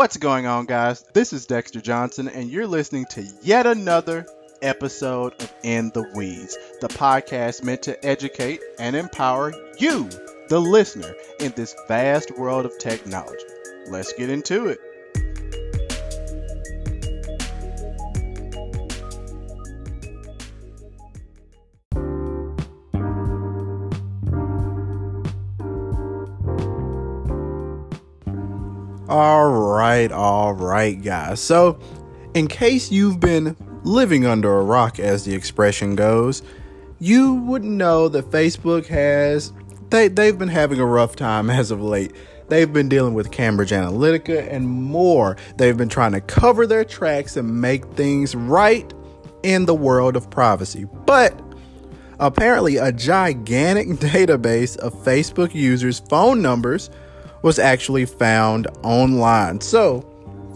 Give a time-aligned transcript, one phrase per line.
[0.00, 1.04] What's going on, guys?
[1.12, 4.26] This is Dexter Johnson, and you're listening to yet another
[4.62, 10.08] episode of In the Weeds, the podcast meant to educate and empower you,
[10.48, 13.44] the listener, in this vast world of technology.
[13.88, 14.80] Let's get into it.
[29.10, 31.40] All right, all right, guys.
[31.40, 31.80] So,
[32.34, 36.44] in case you've been living under a rock, as the expression goes,
[37.00, 39.52] you would know that Facebook has
[39.90, 42.12] they they've been having a rough time as of late.
[42.50, 45.36] They've been dealing with Cambridge Analytica and more.
[45.56, 48.94] They've been trying to cover their tracks and make things right
[49.42, 50.86] in the world of privacy.
[51.04, 51.36] But
[52.20, 56.90] apparently, a gigantic database of Facebook users' phone numbers
[57.42, 59.60] was actually found online.
[59.60, 60.06] So,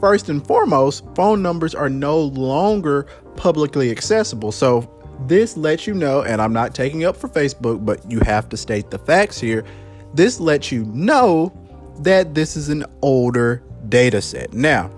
[0.01, 4.53] first and foremost, phone numbers are no longer publicly accessible.
[4.53, 4.91] So,
[5.27, 8.57] this lets you know, and I'm not taking up for Facebook, but you have to
[8.57, 9.65] state the facts here.
[10.13, 11.53] This lets you know
[12.01, 14.53] that this is an older data set.
[14.53, 14.91] Now,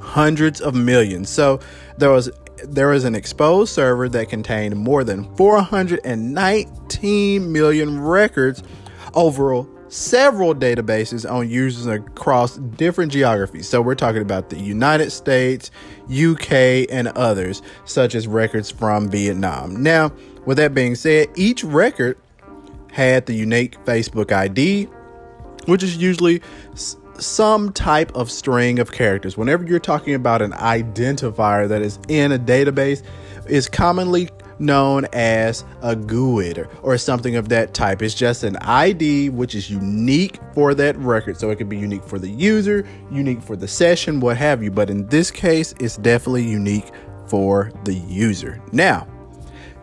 [0.00, 1.28] hundreds of millions.
[1.28, 1.60] So,
[1.98, 2.30] there was
[2.64, 8.64] there was an exposed server that contained more than 419 million records
[9.14, 9.52] over
[9.88, 13.68] several databases on users across different geographies.
[13.68, 15.70] So we're talking about the United States,
[16.10, 19.82] UK, and others, such as records from Vietnam.
[19.82, 20.12] Now,
[20.44, 22.18] with that being said, each record
[22.92, 24.84] had the unique Facebook ID,
[25.66, 26.42] which is usually
[27.18, 29.36] some type of string of characters.
[29.36, 33.02] Whenever you're talking about an identifier that is in a database,
[33.48, 34.28] is commonly
[34.58, 38.02] known as a GUID or something of that type.
[38.02, 41.38] It's just an ID which is unique for that record.
[41.38, 44.70] So it could be unique for the user, unique for the session, what have you.
[44.70, 46.90] But in this case, it's definitely unique
[47.26, 48.60] for the user.
[48.72, 49.06] Now,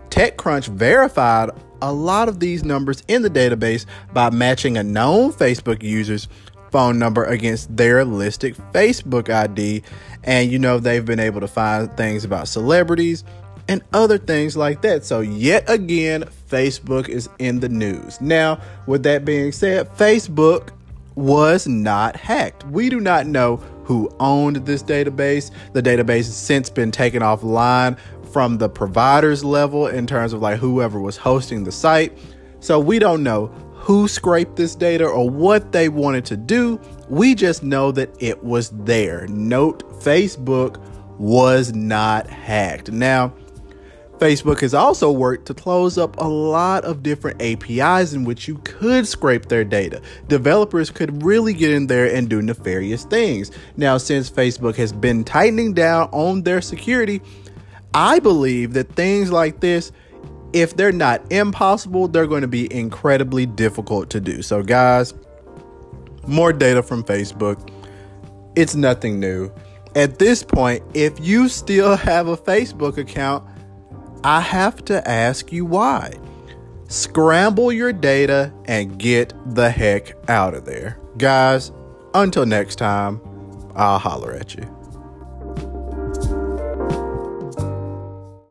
[0.09, 1.51] TechCrunch verified
[1.81, 6.27] a lot of these numbers in the database by matching a known Facebook user's
[6.71, 9.83] phone number against their listed Facebook ID.
[10.23, 13.23] And you know, they've been able to find things about celebrities,
[13.67, 15.05] and other things like that.
[15.05, 18.19] So, yet again, Facebook is in the news.
[18.21, 20.69] Now, with that being said, Facebook
[21.15, 22.65] was not hacked.
[22.67, 25.51] We do not know who owned this database.
[25.73, 27.97] The database has since been taken offline
[28.31, 32.17] from the provider's level in terms of like whoever was hosting the site.
[32.59, 33.47] So, we don't know
[33.85, 36.79] who scraped this data or what they wanted to do.
[37.07, 39.27] We just know that it was there.
[39.27, 40.81] Note Facebook
[41.19, 42.91] was not hacked.
[42.91, 43.33] Now,
[44.25, 48.55] Facebook has also worked to close up a lot of different APIs in which you
[48.63, 50.01] could scrape their data.
[50.27, 53.51] Developers could really get in there and do nefarious things.
[53.77, 57.21] Now, since Facebook has been tightening down on their security,
[57.93, 59.91] I believe that things like this,
[60.53, 64.41] if they're not impossible, they're going to be incredibly difficult to do.
[64.41, 65.13] So, guys,
[66.25, 67.69] more data from Facebook.
[68.55, 69.51] It's nothing new.
[69.95, 73.47] At this point, if you still have a Facebook account,
[74.25, 76.11] I have to ask you why.
[76.87, 80.97] Scramble your data and get the heck out of there.
[81.19, 81.71] Guys,
[82.15, 83.21] until next time,
[83.75, 84.63] I'll holler at you.